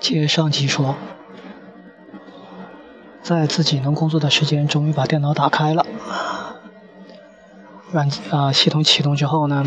[0.00, 0.94] 接上集说，
[3.20, 5.84] 在自己能工作的时间，终于把电脑打开了。
[7.90, 9.64] 软啊，系统启动之后呢，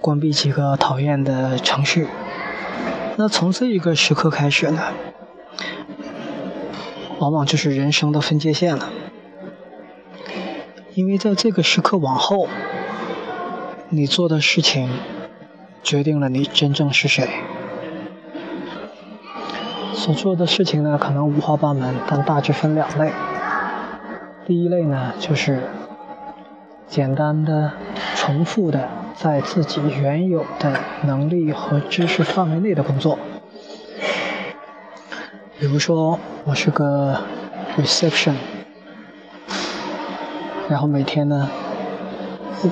[0.00, 2.08] 关闭几个讨厌的程序。
[3.16, 4.82] 那从这一个时刻开始呢，
[7.18, 8.88] 往往就是人生的分界线了。
[10.94, 12.48] 因为在这个时刻往后，
[13.90, 14.90] 你做的事情
[15.82, 17.28] 决定了你真正是谁。
[20.08, 23.12] 所做的事情呢，可能五花八门，但大致分两类。
[24.46, 25.64] 第一类呢，就是
[26.86, 27.72] 简单的、
[28.14, 33.18] 重复的，在自己原有的能力和知识范围内的工作。
[35.58, 37.18] 比如说，我是个
[37.76, 38.32] reception。
[40.70, 41.50] 然后每天呢，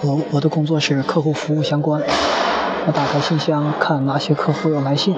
[0.01, 2.01] 我我的工作是客户服务相关。
[2.87, 5.15] 我打开信箱看哪些客户有来信，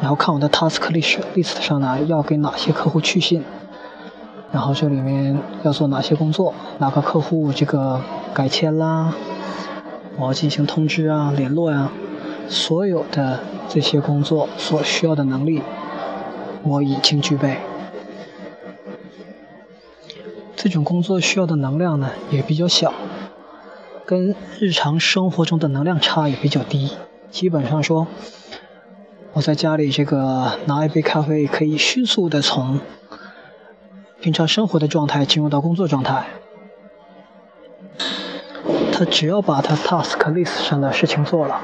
[0.00, 3.44] 然后看我的 task list list 上呢要给哪些客户去信，
[4.52, 8.00] 然后这里面要做哪些工作，哪个客户这个
[8.32, 9.14] 改签啦，
[10.16, 11.90] 我要进行通知啊、联络呀，
[12.48, 15.62] 所有的这些工作所需要的能力，
[16.62, 17.58] 我已经具备。
[20.54, 22.92] 这种工作需要的能量呢也比较小，
[24.04, 26.90] 跟日常生活中的能量差也比较低。
[27.30, 28.06] 基本上说，
[29.34, 32.80] 我在家里这个拿一杯咖啡，可以迅速的从
[34.20, 36.24] 平常生活的状态进入到工作状态。
[38.92, 41.60] 他只要把他 task list 上的事情做了，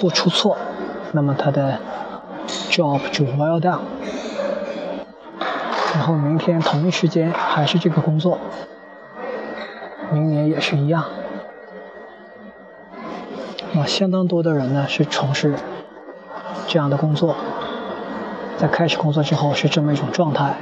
[0.00, 0.56] 不出错，
[1.10, 1.80] 那么他的
[2.70, 3.80] job 就 well done。
[5.94, 8.38] 然后明天同一时间还是这个工作，
[10.12, 11.04] 明年也是一样。
[13.74, 15.54] 啊，相当多的人呢是从事
[16.66, 17.34] 这样的工作，
[18.56, 20.56] 在开始工作之后是这么一种状态。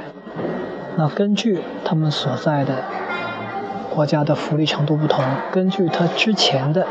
[0.95, 2.83] 那根据他们所在的
[3.89, 6.87] 国家的福利程度不同，根据他之前的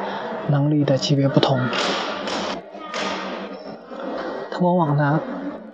[0.48, 1.60] 能力的级别不同，
[4.50, 5.20] 他往往呢。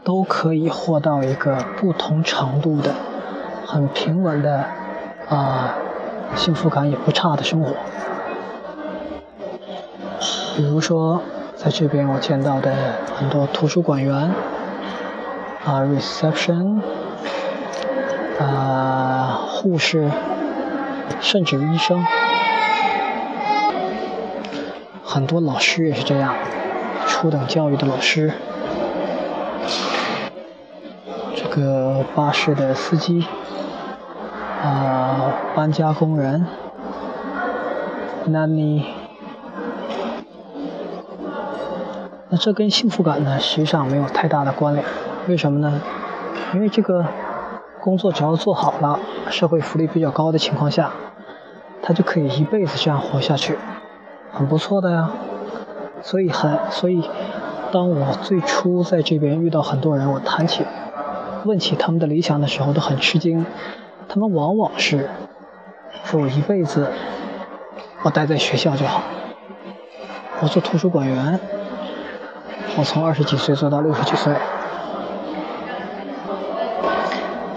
[0.03, 2.94] 都可以获到一个不同程度的、
[3.66, 4.65] 很平稳的
[5.28, 5.75] 啊，
[6.34, 7.75] 幸福感也不差的生活。
[10.60, 11.22] 比如说，
[11.56, 12.71] 在这边我见到的
[13.16, 14.15] 很多图书馆员
[15.65, 16.82] 啊，reception
[18.38, 20.10] 啊，护士，
[21.19, 22.04] 甚至医生，
[25.03, 26.34] 很多老师也是这样，
[27.06, 28.31] 初等教育的老师。
[31.37, 33.25] 这个巴士的司机，
[34.62, 36.47] 啊，搬家工人，
[38.27, 38.47] 那
[42.32, 44.86] 那这跟幸福感呢，实际上没有太大的关联。
[45.26, 45.80] 为什么呢？
[46.54, 47.04] 因为这个
[47.80, 50.92] 工作只要做好了，社会福利比较高的情况下，
[51.82, 53.58] 他就可以一辈子这样活下去，
[54.32, 55.10] 很不错的呀。
[56.02, 57.02] 所以很，所以
[57.72, 60.64] 当我最初在这边遇到很多人，我谈起。
[61.44, 63.44] 问起他们的理想的时候都很吃惊，
[64.08, 65.08] 他们往往是
[66.04, 66.92] 说我一辈子
[68.02, 69.02] 我待在学校就好，
[70.42, 71.41] 我做图书馆员，
[72.76, 74.34] 我从二十几岁做到六十几岁，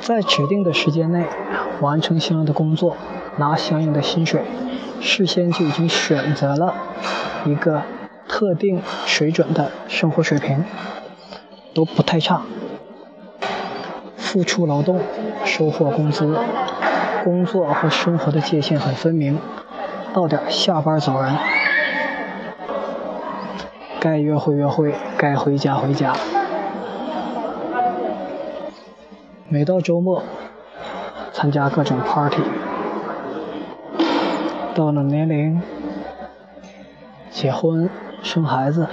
[0.02, 1.26] 在指定的时间内
[1.80, 2.98] 完成相应的工作，
[3.38, 4.44] 拿相应的薪水，
[5.00, 6.74] 事先就已经选择了
[7.46, 7.84] 一个
[8.28, 10.66] 特定水准的生活水平，
[11.74, 12.42] 都不太差。
[14.18, 15.00] 付出劳动，
[15.46, 16.36] 收获工资，
[17.24, 19.40] 工作和生活的界限很分明，
[20.12, 21.38] 到点下班走人，
[24.04, 26.14] 该约会约会，该回家回家。
[29.48, 30.22] 每到周末，
[31.32, 32.42] 参加各种 party，
[34.76, 35.62] 到了年龄，
[37.32, 37.90] 结婚
[38.22, 38.90] 生孩子。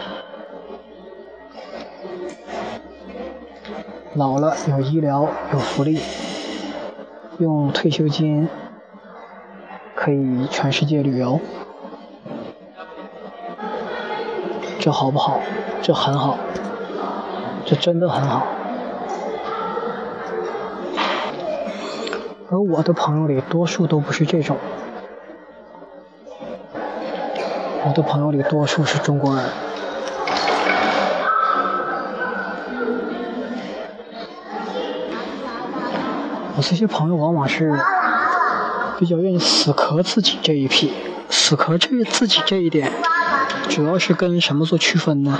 [4.14, 5.98] 老了有医疗有福利，
[7.40, 8.48] 用退休金
[9.96, 11.40] 可以全世界旅游，
[14.80, 15.38] 这好不好？
[15.82, 16.38] 这很好，
[17.66, 18.46] 这真的很好。
[22.50, 24.56] 而我的朋友里，多数都不是这种，
[27.84, 29.44] 我的朋友里多数是中国人。
[36.56, 37.78] 我这些朋友往往是
[38.98, 40.90] 比较愿意死磕自己这一批，
[41.28, 42.90] 死磕这自己这一点，
[43.68, 45.38] 主要是跟什么做区分呢？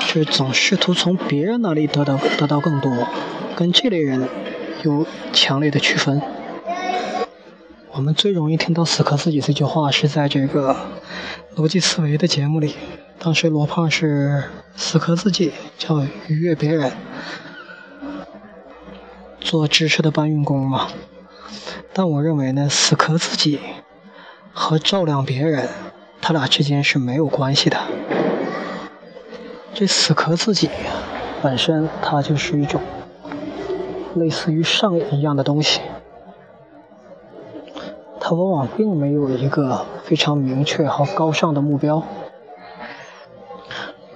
[0.00, 3.06] 是总试图从别人那里得到得到更多，
[3.54, 4.28] 跟这类人
[4.82, 6.22] 有强烈的区分。
[7.92, 10.76] 我们最容易听到“死磕自己”这句话是在这个
[11.56, 12.74] 逻辑思维的节目里，
[13.18, 14.44] 当时罗胖是
[14.74, 16.92] 死磕自己，叫愉悦别人，
[19.40, 20.88] 做知识的搬运工嘛。
[21.92, 23.58] 但我认为呢，死磕自己
[24.52, 25.68] 和照亮别人，
[26.28, 27.78] 他俩之间是没有关系的。
[29.72, 30.68] 这死磕自己
[31.40, 32.80] 本身，它就是一种
[34.16, 35.80] 类似于上瘾一样的东西。
[38.18, 42.02] 他往往并没有一个非常明确和高尚的目标，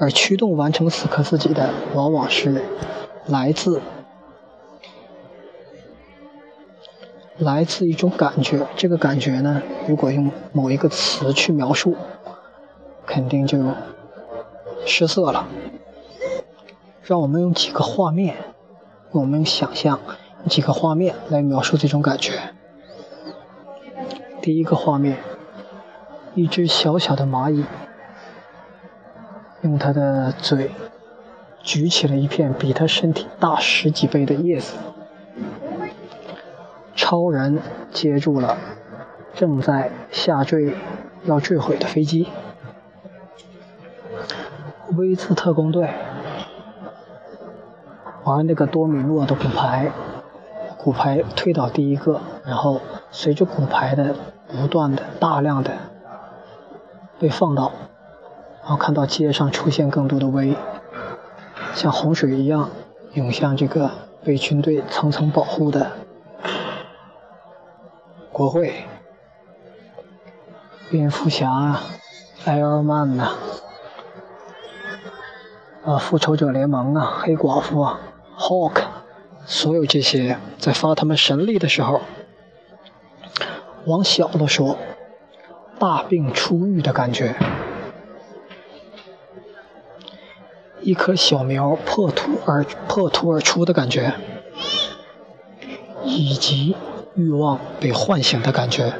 [0.00, 2.64] 而驱动完成死磕自己的，往往是
[3.26, 3.80] 来自
[7.40, 8.66] 来自一种感觉。
[8.76, 11.96] 这个感觉呢，如果用某一个词去描述，
[13.06, 13.58] 肯定就
[14.86, 15.48] 失色了。
[17.02, 18.36] 让我们用几个画面，
[19.10, 19.98] 我们用想象
[20.48, 22.54] 几个画面来描述这种感觉。
[24.42, 25.18] 第一个画面，
[26.34, 27.64] 一只小小的蚂蚁，
[29.62, 30.70] 用它的嘴
[31.62, 34.74] 举起了一片比它身体大十几倍的叶子。
[37.00, 38.58] 超人接住了
[39.32, 40.74] 正在下坠、
[41.24, 42.28] 要坠毁的飞机。
[44.98, 45.94] 威兹特工队
[48.24, 49.90] 玩那个多米诺的骨牌。
[50.76, 54.14] 骨牌推倒第一个，然后随着骨牌的
[54.48, 55.72] 不断的、大量的
[57.18, 57.72] 被放倒，
[58.60, 60.54] 然后看到街上出现更多的威，
[61.74, 62.68] 像洪水一样
[63.14, 63.90] 涌向这个
[64.22, 65.92] 被军队层层保护的
[68.40, 68.72] 国会、
[70.90, 71.82] 蝙蝠侠啊、
[72.46, 73.34] 艾尔曼呐，
[75.84, 78.00] 啊，复仇者联盟啊，黑寡妇啊
[78.38, 78.80] ，Hulk。
[79.44, 82.00] 所有这些在发他们神力的时候，
[83.84, 84.78] 往小了说，
[85.78, 87.34] 大病初愈的感觉，
[90.80, 94.14] 一棵小苗破土而破土而出的感觉，
[96.04, 96.74] 以及
[97.14, 98.92] 欲望被唤醒的感觉。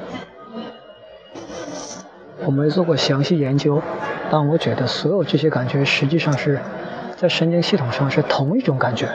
[2.45, 3.83] 我没做过详细研究，
[4.31, 6.61] 但我觉得所有这些感觉实际上是
[7.17, 9.09] 在神经系统上是同一种感觉。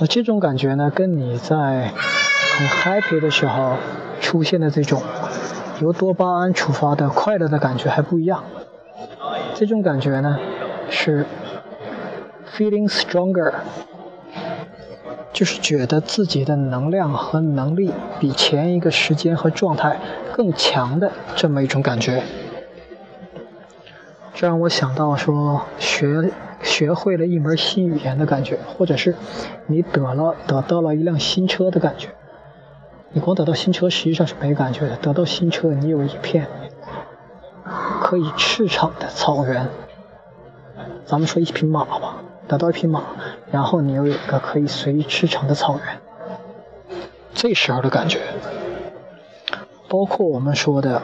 [0.00, 1.92] 那这种感觉呢，跟你在
[2.56, 3.76] 很 happy 的时候
[4.20, 5.00] 出现的这种
[5.80, 8.42] 由多巴胺触发的快乐的感觉还不一样。
[9.54, 10.36] 这种感觉呢
[10.90, 11.24] 是
[12.56, 13.52] feeling stronger，
[15.34, 20.00] 就是觉得自己的能量和能力比前一个时间和状态
[20.32, 22.22] 更强的这么一种感觉。
[24.32, 26.32] 这让我想到说学。
[26.62, 29.14] 学会了一门新语言的感觉，或者是
[29.66, 32.08] 你得了得到了一辆新车的感觉。
[33.12, 36.48] 你光得到新车实际上是没感觉的，得到新车你有一片
[38.00, 39.68] 可以驰骋的草原。
[41.04, 43.02] 咱们说一匹马吧，得到一匹马，
[43.50, 45.98] 然后你又有一个可以随意驰骋的草原。
[47.34, 48.20] 这时候的感觉，
[49.88, 51.02] 包括我们说的，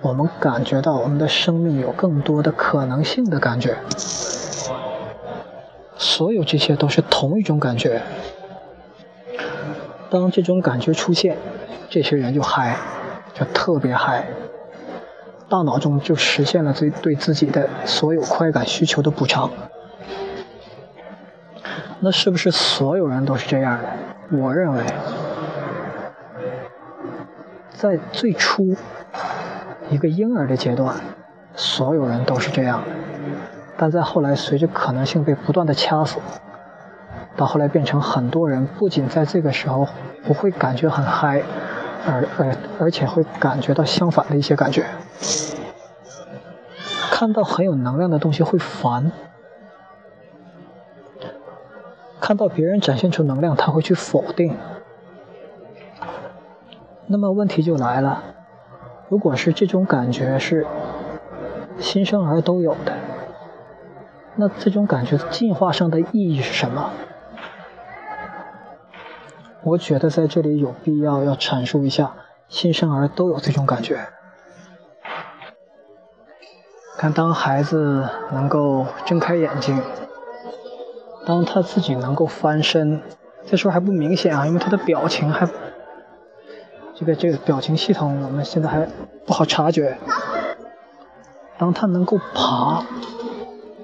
[0.00, 3.76] 我们感觉到我们的生命有更多的可能性的感觉。
[5.96, 8.02] 所有这些都是同一种感觉。
[10.10, 11.38] 当这种感觉出现，
[11.88, 12.76] 这些人就嗨，
[13.32, 14.26] 就特别嗨，
[15.48, 19.50] 大脑中就实现了对对自己的所有快感需求的补偿。
[22.04, 24.36] 那是不是所有人都是这样的？
[24.36, 24.84] 我认为，
[27.70, 28.74] 在最初
[29.88, 30.96] 一个婴儿的阶段，
[31.54, 32.88] 所有人都是这样的。
[33.76, 36.18] 但在后来，随着可能性被不断的掐死，
[37.36, 39.86] 到后来变成很多人不仅在这个时候
[40.24, 41.40] 不会感觉很嗨，
[42.04, 44.86] 而而而且会感觉到相反的一些感觉，
[47.12, 49.12] 看到很有能量的东西会烦，
[52.22, 54.56] 看到别人展现出能量他会去否定。
[57.08, 58.22] 那么问题就来了，
[59.08, 60.64] 如果是这种感觉是
[61.78, 62.94] 新生儿都有的。
[64.36, 66.90] 那这种感觉进化上的意义是什么？
[69.64, 72.14] 我觉得在这里有必要要阐述一下，
[72.46, 73.98] 新生儿都有这种感觉。
[76.96, 79.82] 看，当孩子能够睁开眼睛，
[81.24, 83.00] 当他自己能够翻身，
[83.46, 85.48] 这时候还不明显啊，因为他的表情还，
[86.94, 88.88] 这个这个表情系统我们现在还
[89.24, 89.98] 不好察觉。
[91.58, 92.84] 当他能够爬，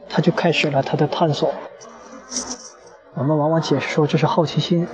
[0.08, 1.52] 他就开始了他的探索。
[3.14, 4.88] 我们往往解释说这是好奇心。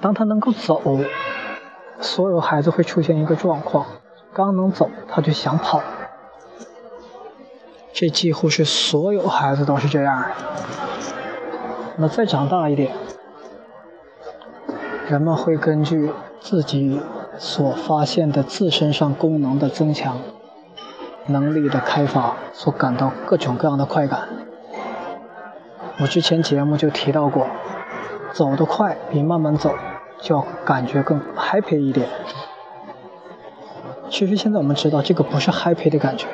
[0.00, 0.80] 当他能够走，
[2.00, 3.86] 所有孩子会出现一个状况：
[4.32, 5.82] 刚能走，他就想跑。
[7.92, 10.28] 这几乎是所有孩子都是这样的。
[11.98, 12.92] 那再长大一点，
[15.08, 17.00] 人们会根据自己
[17.38, 20.18] 所发现的自身上功能的增强、
[21.26, 24.28] 能力的开发，所感到各种各样的快感。
[25.98, 27.46] 我之前节目就提到过，
[28.32, 29.74] 走得快比慢慢走
[30.20, 32.06] 就要感觉更 happy 一点。
[34.10, 36.26] 其实现在我们知道，这个不是 happy 的感觉。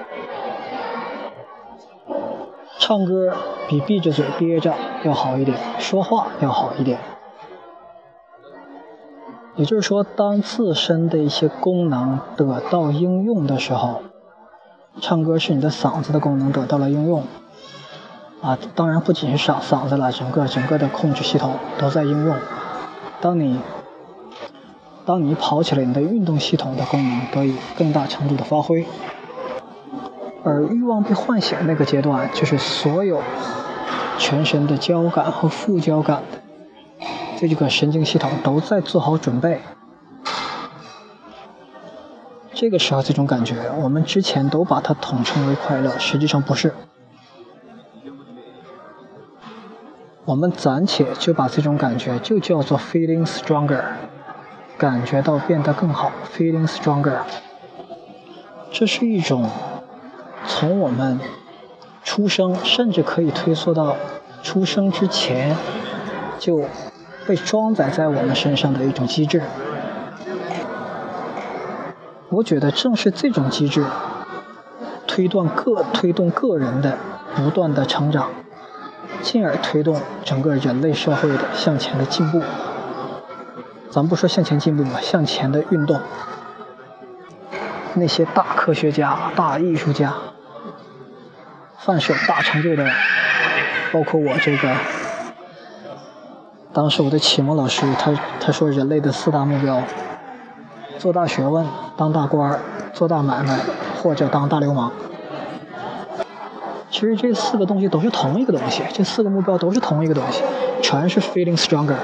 [2.81, 3.33] 唱歌
[3.73, 6.99] 比闭着嘴憋着要好一点，说话要好一点。
[9.57, 14.03] 也就是说，当自身的一些功能得到应用的时候，
[15.01, 17.25] 唱歌是你的嗓子的功能得到了应用。
[18.43, 22.37] 啊，当然不仅是嗓嗓子了，整个整个的控制系统都在应用。
[23.23, 23.59] 当你
[25.07, 28.85] 当你跑起来，你的运动系统的功能得以更大程度的发挥。
[30.45, 33.23] 而欲望被唤醒那个阶段，就是所有
[34.19, 36.39] 全身的交感和副交感的
[37.39, 39.61] 这几个神经系统都在做好准备。
[42.55, 46.73] 这个时候，这种感觉，我们之前都把它统称为快乐，实际上不是。
[50.25, 53.83] 我们暂且就把这种感觉就叫做 feeling stronger，
[54.79, 57.19] 感觉到变得更好，feeling stronger。
[58.71, 59.51] 这是一种
[60.47, 61.19] 从我们
[62.05, 63.97] 出生，甚至可以推溯到
[64.43, 65.57] 出生之前
[66.39, 66.65] 就
[67.27, 69.43] 被装载在我们身上的一种机制。
[72.29, 73.85] 我觉得正是这种机制
[75.07, 76.99] 推断个推动个人的
[77.35, 78.31] 不断的成长。
[79.21, 82.43] 进而推动整个人类社会的向前的进步。
[83.89, 86.01] 咱不说向前进步吧，向前的运动。
[87.95, 90.15] 那些大科学家、大艺术家，
[91.79, 92.89] 凡是有大成就的，
[93.93, 94.75] 包括我这个，
[96.73, 99.83] 当时我的启蒙老师，他他说人类的四大目标：
[100.99, 102.59] 做大学问、当大官、
[102.95, 103.59] 做大买卖，
[104.03, 104.91] 或者当大流氓。
[106.91, 110.43] 其实这四个东西都是同一个东西，这四个目标都是同一个东西，
[110.83, 111.97] 全是 feeling stronger。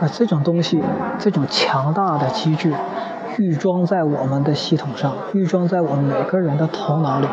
[0.00, 0.82] 而这种东西，
[1.18, 2.74] 这种强大的机制，
[3.38, 7.26] 预装在我们的系统上，预装在我们每个人的头脑里，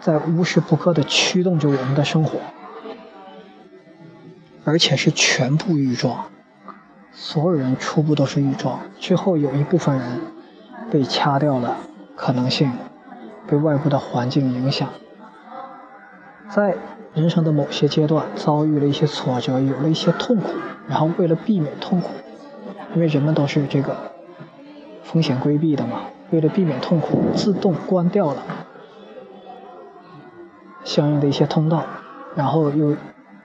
[0.00, 2.38] 在无时不刻的驱动着我们的生活，
[4.64, 6.24] 而且是全部预装，
[7.12, 10.20] 所有人初步都是预装，之后有一部分人
[10.90, 11.76] 被掐掉了。
[12.14, 12.70] 可能性
[13.48, 14.88] 被外部的环境影响，
[16.48, 16.76] 在
[17.14, 20.50] 人生的某些阶段遭遇了一些挫折，有了一些痛苦，
[20.86, 22.10] 然后为了避免痛苦，
[22.94, 24.12] 因为人们都是这个
[25.02, 28.42] 风险规避的嘛，为了避免痛苦，自动关掉了
[30.84, 31.84] 相应的一些通道，
[32.34, 32.96] 然后又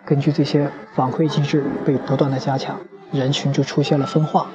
[0.06, 2.80] 根据这些反馈机制被不断的加强，
[3.12, 4.48] 人群就出现了分化，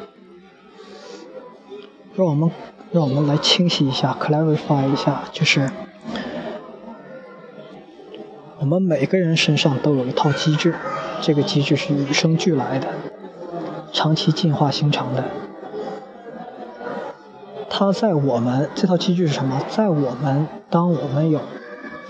[2.14, 2.50] 让我们。
[2.92, 5.70] 让我们来清晰一下，clarify 一下，就是
[8.58, 10.74] 我们每个人身上都有一套机制，
[11.22, 12.88] 这个机制是与生俱来的，
[13.92, 15.24] 长期进化形成的。
[17.68, 19.60] 它在我们这套机制是什么？
[19.68, 21.40] 在我们当我们有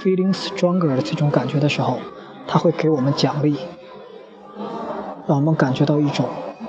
[0.01, 1.99] feeling stronger 的这种感觉的时候，
[2.47, 3.57] 它会给我们奖励，
[5.27, 6.27] 让我们感觉到一种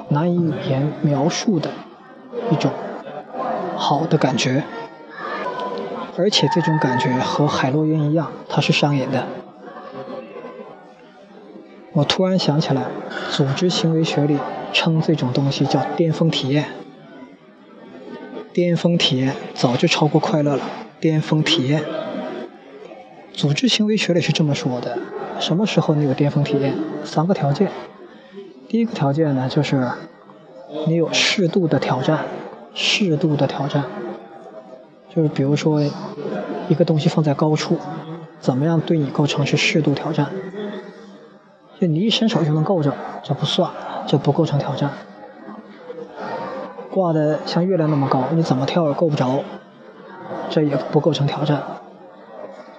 [0.09, 1.69] 难以语言描述的
[2.49, 2.71] 一种。
[3.75, 4.63] 好的感觉，
[6.17, 9.25] 而且这种感觉和海洛因一样，它是上瘾的。
[11.93, 12.85] 我突然想起来，
[13.31, 14.37] 组织行为学里
[14.73, 16.65] 称这种东西叫巅峰体验。
[18.51, 20.63] 巅峰体验早就超过快乐了。
[20.99, 21.83] 巅峰体验，
[23.31, 24.97] 组织行为学里是这么说的：
[25.39, 26.73] 什么时候你有巅峰体验？
[27.05, 27.71] 三个条件。
[28.67, 29.89] 第一个条件呢，就是
[30.87, 32.25] 你有适度的挑战。
[32.75, 33.83] 适度的挑战，
[35.15, 35.79] 就是比如说，
[36.67, 37.77] 一个东西放在高处，
[38.39, 40.31] 怎么样对你构成是适度挑战？
[41.79, 43.69] 就你一伸手就能够着，这不算，
[44.07, 44.91] 这不构成挑战。
[46.91, 49.43] 挂的像月亮那么高，你怎么跳也够不着，
[50.49, 51.63] 这也不构成挑战。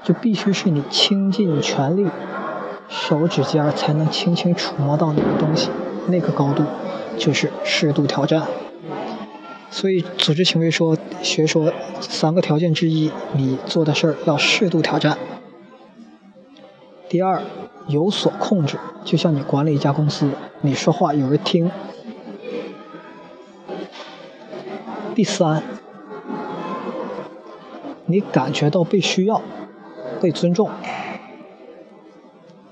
[0.04, 2.06] 就必须是你倾尽全力，
[2.88, 5.70] 手指尖才能轻轻触摸到那个东西，
[6.08, 6.62] 那个高度
[7.16, 8.42] 就是适度挑战。
[9.70, 15.18] 所以组织行为说学说三个条件之一，你做的事儿要适度挑战。
[17.14, 17.40] 第二，
[17.86, 21.70] 有所控制，就像你管理一家公司，你说话有人听。
[25.14, 25.62] 第三，
[28.06, 29.40] 你感觉到被需要、
[30.20, 30.68] 被尊重。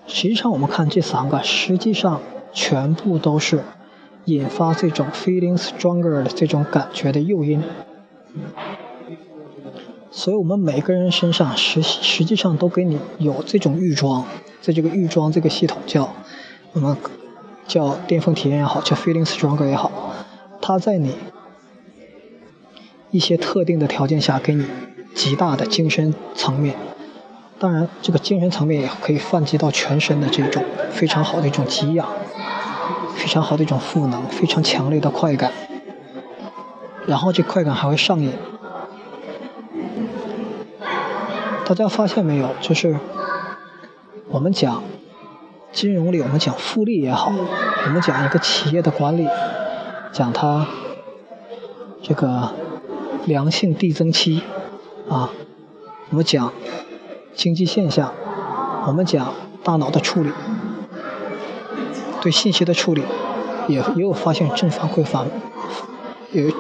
[0.09, 2.21] 实际上，我们看这三个，实际上
[2.53, 3.63] 全部都是。
[4.25, 7.63] 引发这种 feeling stronger 的这种感觉的诱因，
[10.15, 14.27] 所以我们每个人身上实实际上都给你有这种预装，
[14.61, 16.15] 在这个预装这个系统叫
[16.75, 16.95] 我们
[17.67, 20.15] 叫巅峰体验也好，叫 feeling stronger 也好，
[20.61, 21.15] 它在你
[23.11, 24.67] 一些特定的条件下给你
[25.15, 26.77] 极大的精神层面，
[27.59, 32.07] 当然这个精神层面也可以泛及到全身的这种非常好的一种给养。
[33.15, 35.53] 非常好的一种赋能，非常强烈的快感，
[37.07, 38.33] 然后这快感还会上瘾。
[41.65, 42.51] 大家发现没有？
[42.61, 42.99] 就是
[44.29, 44.83] 我们讲
[45.73, 47.33] 金融里，我们讲复利也好，
[47.87, 49.27] 我们讲一个企业的管理，
[50.13, 50.67] 讲它
[52.03, 52.53] 这个
[53.25, 54.43] 良性递增期
[55.09, 55.31] 啊，
[56.11, 56.53] 我们讲
[57.35, 58.13] 经济现象，
[58.87, 60.31] 我们讲大脑的处理。
[62.21, 63.03] 对信息的处理，
[63.67, 65.27] 也也有发现正反馈反，
[66.33, 66.51] 有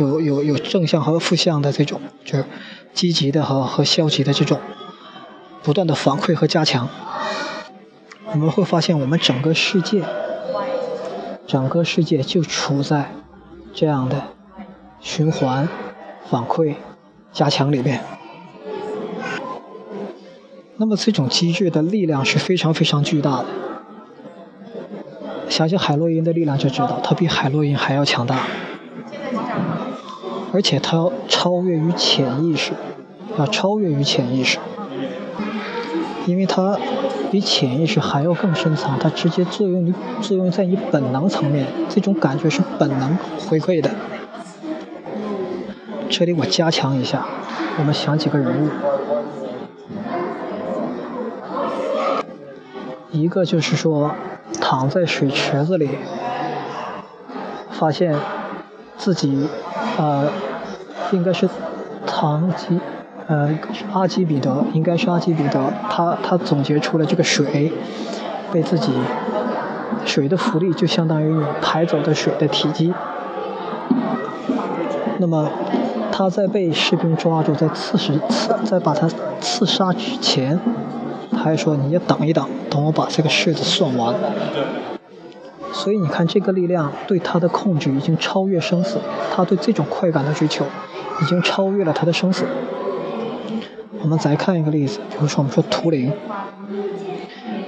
[0.00, 2.44] 有有有正向和负向的这种，就是
[2.98, 4.58] 积极的和和消极的这种
[5.62, 6.88] 不断的反馈和加强。
[8.32, 10.02] 我们会发现，我们整个世界，
[11.46, 13.12] 整个世界就处在
[13.72, 14.24] 这样的
[14.98, 15.68] 循环
[16.28, 16.74] 反馈
[17.32, 18.02] 加强里面。
[20.78, 23.46] 那么这种机制的力量是非常非常巨大的。
[25.48, 28.42] 想想海洛因的力量就知道，它比海洛因还要强大，
[30.52, 32.72] 而且它要超越于潜意识，
[33.38, 34.58] 要超越于潜意识，
[36.26, 36.78] 因为它
[37.30, 43.16] 比潜意识还要更深层，它直接作用于作用在你本能层面，这种感觉是本能
[43.48, 43.90] 回馈的。
[46.08, 47.26] 这里我加强一下，
[47.78, 48.68] 我们想几个人物，
[53.10, 54.12] 一个就是说。
[54.60, 55.88] 躺在水池子里，
[57.70, 58.14] 发现
[58.98, 59.46] 自己
[59.98, 60.30] 呃，
[61.12, 61.48] 应该是
[62.06, 62.80] 唐吉
[63.26, 63.50] 呃
[63.92, 67.72] 阿基比德，应该是阿基比德，他他总结出了这个水
[68.52, 68.92] 被自己
[70.06, 72.94] 水的浮力就相当于你排走的水的体积。
[75.18, 75.50] 那么
[76.12, 79.08] 他在被士兵抓住，在刺死刺在把他
[79.40, 80.58] 刺杀之前。
[81.32, 84.14] 他还说：“你要等一等，等我把这个式子算完。”
[85.78, 88.98] 所以你看，这个力量对他的控制已经超越生死，
[89.32, 90.66] 他对这种快感的追求
[91.22, 92.44] 已经超越了他的生死。
[94.02, 96.12] 我们再看一个例子，比如说我们说图灵，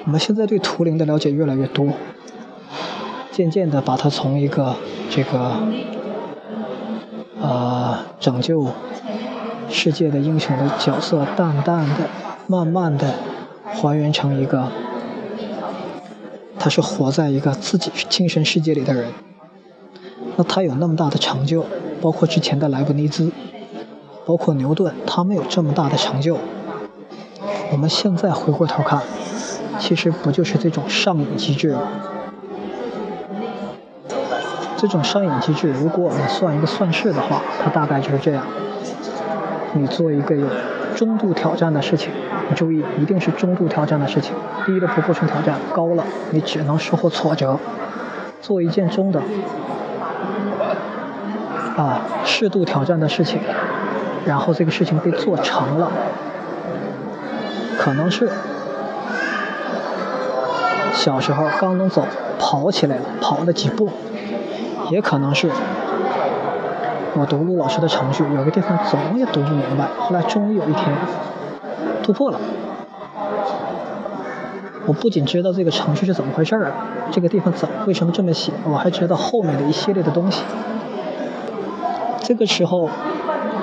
[0.05, 1.87] 我们现在对图灵的了解越来越多，
[3.31, 4.75] 渐渐的把他从一个
[5.09, 5.53] 这个
[7.41, 8.67] 呃拯救
[9.69, 12.09] 世界的英雄的角色，淡淡的、
[12.49, 13.15] 慢慢的。
[13.73, 14.67] 还原成一个，
[16.61, 19.11] 他是活在一个自己精神世界里的人。
[20.37, 21.65] 那他有那么大的成就，
[22.03, 23.33] 包括之前的莱布尼兹，
[24.27, 26.37] 包括牛顿，他们有这么大的成就。
[27.73, 29.01] 我们现在回过头看，
[29.79, 31.83] 其实不就是这种上瘾机制吗？
[34.77, 38.45] 这种上瘾机制，如果我们算一个算式的话，它大概就是这样：
[39.73, 40.47] 你做一个有
[40.97, 42.13] 中度挑战的事情。
[42.49, 44.35] 你注意，一定是中度挑战的事情，
[44.67, 47.59] 低的不构成挑战，高了你只能收获挫折。
[48.41, 49.21] 做一件中的
[51.77, 53.39] 啊适度挑战的事情，
[54.25, 55.91] 然后这个事情被做成了，
[57.79, 58.31] 可能是
[60.93, 62.05] 小时候刚能走，
[62.39, 63.91] 跑起来了，跑了几步，
[64.91, 65.51] 也可能是
[67.15, 70.87] 我读陆老师的程序，有个地方总也读不明白，后来终于有一天。
[72.03, 72.41] 突破了！
[74.87, 76.73] 我不仅知道这个程序是怎么回事儿，
[77.11, 80.43] 这个地方怎为什么这么写，我还知道后面的一系列的东西。
[82.23, 82.89] 这个时候，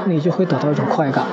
[0.05, 1.25] 你就会得到一种快感，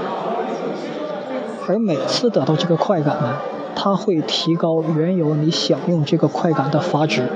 [1.69, 3.37] 而每次得到这个快感呢，
[3.75, 7.29] 它会提高原有你享用这个快感的阀值。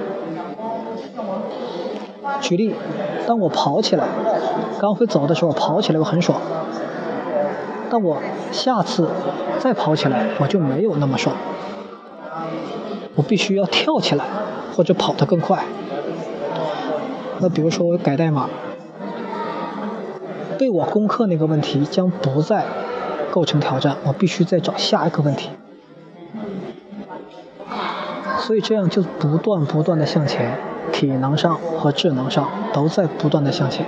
[2.41, 2.75] 举例，
[3.29, 4.09] 当我跑起来，
[4.81, 6.41] 刚会走的时候，跑起来我很爽。
[7.91, 8.17] 但我
[8.53, 9.11] 下次
[9.59, 11.37] 再跑起来，我就没有那么爽。
[13.17, 14.25] 我必须要跳起来，
[14.75, 15.63] 或者跑得更快。
[17.41, 18.49] 那比如说我改代码，
[20.57, 22.65] 被我攻克那个问题将不再
[23.31, 25.51] 构成挑战，我必须再找下一个问题。
[28.39, 30.59] 所以这样就不断不断的向前，
[30.99, 33.87] 体能上和智能上都在不断的向前，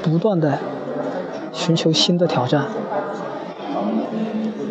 [0.00, 0.60] 不断的
[1.52, 2.66] 寻求新的挑战，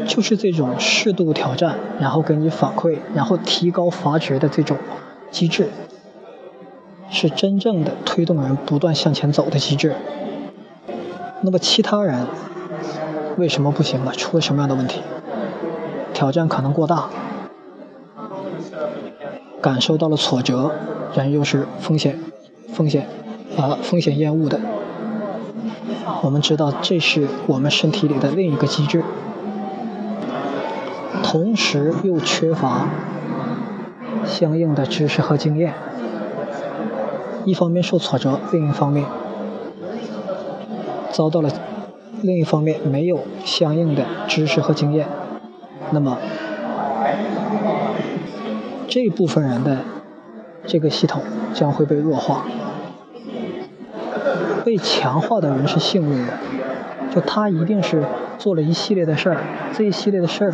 [0.08, 4.78] 就是这种适度挑战，然后给你反馈，然后提高阀值的这种
[5.32, 5.70] 机制，
[7.10, 9.98] 是真正的推动人不断向前走的机制。
[11.42, 12.26] 那么其他人
[13.36, 14.14] 为什么不行了？
[14.14, 15.02] 出了什么样的问题？
[16.14, 17.10] 挑战可能过大。
[19.62, 20.72] 感受到了挫折，
[21.16, 22.20] 人又是风险、
[22.74, 23.08] 风险
[23.58, 24.60] 啊风险厌恶的。
[26.22, 29.04] 我们知道这是我们身体里的另一个机制，
[31.24, 32.88] 同时又缺乏
[34.26, 35.74] 相应的知识和经验。
[37.46, 39.06] 一方面受挫折，另一方面
[41.12, 41.50] 遭到了
[42.22, 45.08] 另一方面没有相应的知识和经验，
[45.92, 46.18] 那么。
[48.88, 49.78] 这部分人的
[50.66, 51.22] 这个系统
[51.54, 52.46] 将会被弱化，
[54.64, 56.34] 被强化的人是幸运的，
[57.14, 58.04] 就他一定是
[58.38, 59.38] 做了一系列的事儿，
[59.74, 60.54] 这一系列的事儿，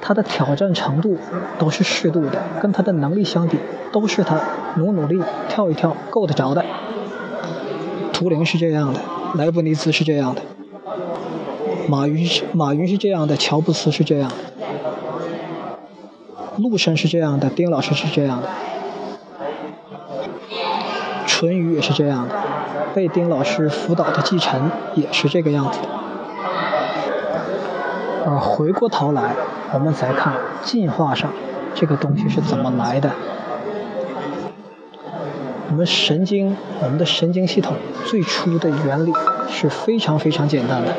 [0.00, 1.18] 他的挑战程度
[1.58, 3.58] 都是适度的，跟他的能力相比，
[3.92, 4.40] 都是他
[4.76, 6.64] 努努力跳一跳够得着的。
[8.12, 9.00] 图灵是这样的，
[9.34, 10.42] 莱布尼茨是这样的，
[11.88, 14.30] 马云是马云是这样的，乔布斯是这样。
[16.56, 18.48] 陆生是这样的，丁老师是这样的，
[21.38, 22.34] 淳于也是这样的，
[22.96, 25.88] 被丁老师辅导的继承也是这个样子的。
[28.26, 29.36] 而回过头来，
[29.72, 30.32] 我们再看
[30.64, 31.30] 进化上
[31.76, 33.12] 这个东西是怎么来的。
[35.70, 39.12] 我们神经，我们的神经系统最初的原理
[39.48, 40.92] 是非常非常简单的。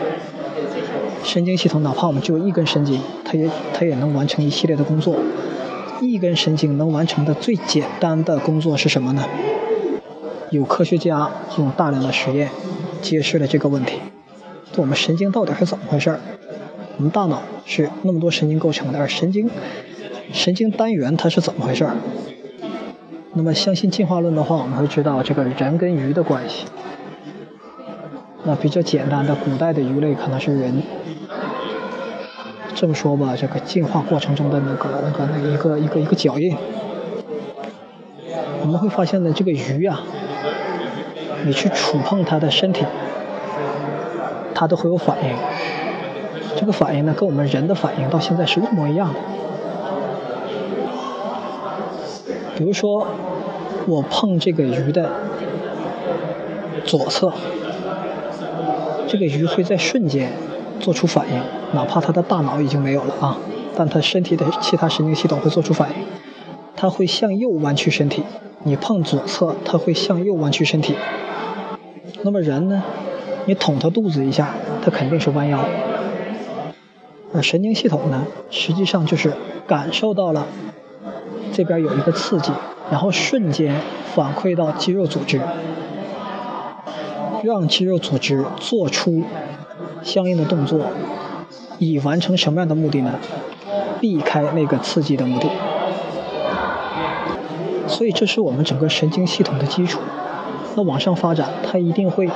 [1.21, 5.17] 神经系统哪怕我们就一根神经，它也它也能完成一系列的工作。
[5.99, 9.25] 一根神经能完成的最简单的工作是什么呢？
[10.51, 12.49] 有科学家用大量的实验
[13.01, 13.99] 揭示了这个问题：
[14.77, 16.17] 我们神经到底是怎么回事？
[16.97, 19.49] 我们大脑是那么多神经构成的，而神经
[20.31, 21.87] 神经单元它是怎么回事？
[23.33, 26.65] 那么相信进化论的话，我们会知道这个人跟鱼的关系。
[28.43, 30.81] 那比较简单的古代的鱼类可能是人。
[32.73, 36.55] 这么说吧，这个进化过程中的那个、那个、那一个、一个、一个脚印，
[38.61, 40.01] 我们会发现呢，这个鱼啊，
[41.45, 42.85] 你去触碰它的身体，
[44.53, 45.35] 它都会有反应。
[46.55, 49.19] 这个反应呢，跟我们人的反应到现在是一模一样的。
[52.57, 53.07] 比如说，
[53.87, 55.11] 我碰这个鱼的
[56.85, 57.31] 左侧，
[59.07, 60.31] 这个鱼会在瞬间。
[60.79, 61.41] 做出反应，
[61.73, 63.37] 哪怕它的大脑已经没有了啊，
[63.75, 65.95] 但它身体的其他神经系统会做出反应，
[66.73, 68.23] 它会向右弯曲身体。
[68.63, 70.95] 你碰左侧，它会向右弯曲身体。
[72.23, 72.83] 那么人呢？
[73.45, 74.53] 你捅他肚子一下，
[74.83, 75.59] 他肯定是弯腰。
[77.33, 79.33] 而神经系统呢，实际上就是
[79.67, 80.47] 感受到了
[81.53, 82.51] 这边有一个刺激，
[82.91, 83.75] 然后瞬间
[84.13, 85.41] 反馈到肌肉组织，
[87.43, 89.23] 让肌肉组织做出。
[90.01, 90.79] 相应的动作，
[91.77, 93.19] 以完成什么样的目的呢？
[93.99, 95.49] 避开那个刺激的目的。
[97.85, 99.99] 所以这是我们整个神经系统的基础。
[100.79, 102.29] 它往上发展，它一定会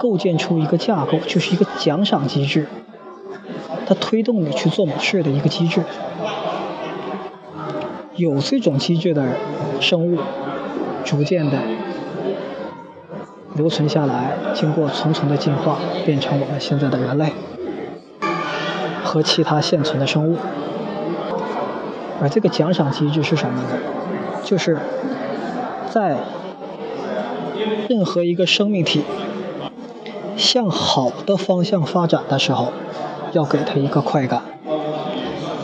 [0.00, 2.66] 构建出一个架构，就是一个奖赏机制，
[3.86, 5.82] 它推动你去做某事的一个机制。
[8.14, 9.22] 有这种机制的
[9.80, 10.18] 生物，
[11.04, 11.58] 逐渐的。
[13.54, 17.34] 留存下来，经过重重的进化，变成我们现在的人类
[19.04, 20.38] 和其他现存的生物。
[22.22, 23.68] 而这个奖赏机制是什么呢？
[24.42, 24.78] 就是
[25.90, 26.16] 在
[27.88, 29.02] 任何一个生命体
[30.36, 32.72] 向好的方向发展的时候，
[33.32, 34.42] 要给它一个快感，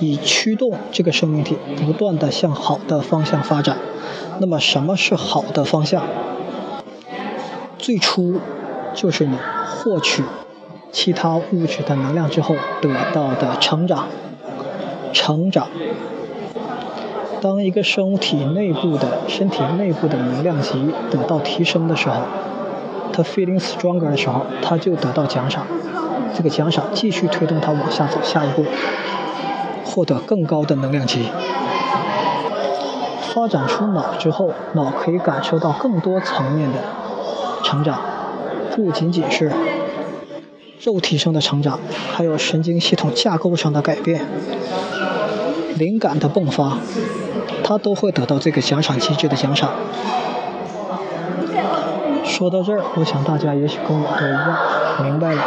[0.00, 3.76] 以驱动这个生命体不断的向好的方向发展。
[4.38, 6.04] 那么，什么是好的方向？
[7.78, 8.40] 最初
[8.94, 10.22] 就是你获取
[10.90, 14.06] 其他物质的能量之后得到的成长，
[15.12, 15.68] 成长。
[17.42, 22.14] 当一个生物体内部的身体内部的能量级得到提升的时候，
[23.12, 25.66] 它 feeling stronger 的时候，它就得到奖赏。
[26.32, 28.64] 这个奖赏继续推动它往下走下一步，
[29.84, 31.26] 获得更高的能量级。
[33.34, 36.78] 发展出脑之后，脑可以感受到更多层面的。
[37.64, 37.98] 成长，
[38.76, 39.50] 不仅仅是
[40.80, 41.80] 肉体上的成长，
[42.12, 44.24] 还有神经系统架构上的改变、
[45.76, 46.78] 灵感的迸发，
[47.62, 49.70] 他都会得到这个奖赏机制的奖赏。
[52.24, 54.56] 说到这儿，我想大家也许跟我都一样
[55.04, 55.42] 明白了。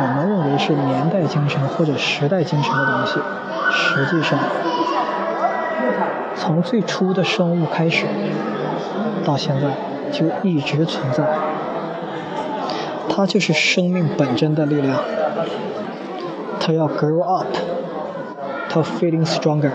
[0.00, 3.20] 我们认为是年代精神或者时代精神的东西，
[3.70, 4.38] 实际上
[6.34, 8.06] 从最初的生物开始
[9.24, 9.68] 到现在
[10.10, 11.24] 就一直存在。
[13.08, 14.98] 它就是生命本真的力量。
[16.58, 17.46] 它要 grow up，
[18.68, 19.70] 它 feeling stronger，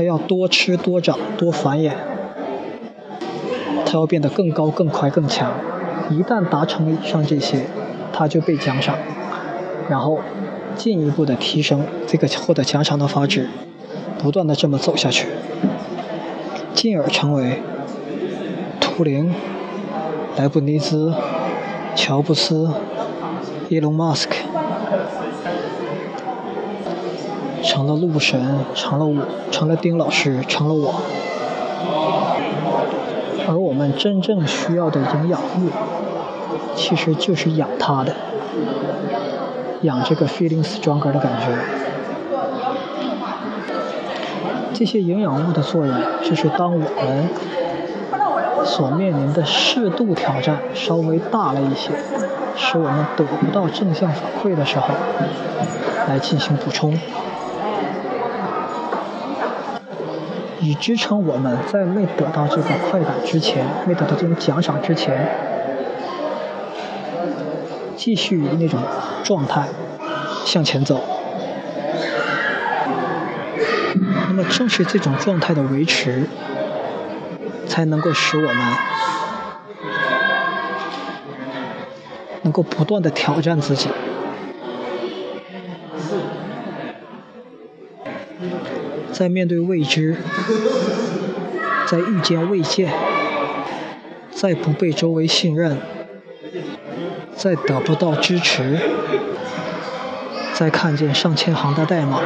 [0.00, 1.92] 它要多吃多长多繁衍。
[3.84, 5.52] 他要变得更高、更快、更强。
[6.08, 7.66] 一旦达成以上这些，
[8.10, 8.96] 他就被奖赏，
[9.90, 10.20] 然后
[10.74, 13.50] 进一步的提升这个获得奖赏的法值，
[14.18, 15.26] 不断的这么走下去，
[16.72, 17.60] 进而成为
[18.80, 19.34] 图灵、
[20.38, 21.12] 莱布尼兹、
[21.94, 22.70] 乔布斯、
[23.68, 24.36] 伊隆马斯克，
[27.62, 29.16] 成了路神，成了我，
[29.50, 31.02] 成了丁老师，成了我。
[33.48, 35.70] 而我们真正需要的营养物，
[36.74, 38.14] 其实就是养它的，
[39.82, 41.46] 养这个 feeling stronger 的感觉。
[44.72, 47.28] 这些营养物的作用，就是当我们
[48.64, 51.90] 所面临的适度挑战稍微大了一些，
[52.56, 54.94] 使我们得不到正向反馈的时候，
[56.08, 56.98] 来进行补充。
[60.70, 65.28] 以支撑我们在没得到这个快感之前，没得到这种奖赏之前，
[67.96, 68.78] 继续以那种
[69.24, 69.66] 状态
[70.44, 71.00] 向前走。
[74.28, 76.28] 那么正是这种状态的维持，
[77.66, 78.74] 才能够使我们
[82.42, 83.88] 能够不断的挑战自己。
[89.20, 90.16] 在面对未知，
[91.86, 92.90] 在遇见未见，
[94.30, 95.76] 在不被周围信任，
[97.36, 98.78] 在得不到支持，
[100.54, 102.22] 在看见上千行的代码，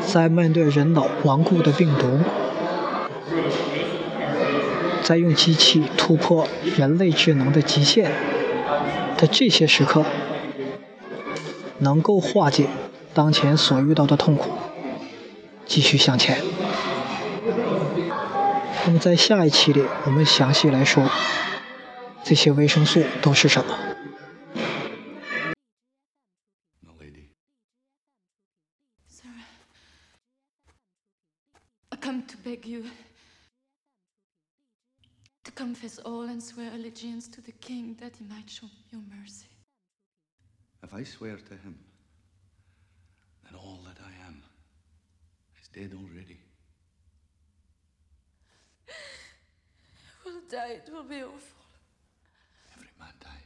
[0.00, 2.20] 在面对人脑顽固的病毒，
[5.02, 8.10] 在用机器突破人类智能的极限
[9.18, 10.06] 的这些时刻，
[11.80, 12.68] 能够化解
[13.12, 14.48] 当前所遇到的痛苦。
[15.72, 16.38] 继续向前。
[18.84, 21.08] 那么在下一期里，我们详细来说
[22.22, 23.78] 这些维生素都是什么。
[45.72, 46.38] dead already.
[48.86, 48.94] It
[50.24, 50.80] will die.
[50.86, 51.64] It will be awful.
[52.76, 53.41] Every man dies.